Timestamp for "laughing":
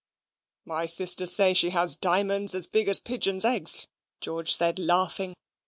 4.79-5.35